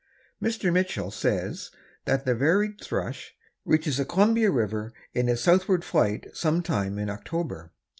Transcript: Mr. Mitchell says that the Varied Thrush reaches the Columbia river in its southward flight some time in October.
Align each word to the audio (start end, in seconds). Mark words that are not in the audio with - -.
Mr. 0.41 0.73
Mitchell 0.73 1.11
says 1.11 1.69
that 2.05 2.25
the 2.25 2.33
Varied 2.33 2.81
Thrush 2.81 3.35
reaches 3.65 3.97
the 3.97 4.05
Columbia 4.05 4.49
river 4.49 4.93
in 5.13 5.29
its 5.29 5.43
southward 5.43 5.85
flight 5.85 6.25
some 6.33 6.63
time 6.63 6.97
in 6.97 7.07
October. 7.07 7.71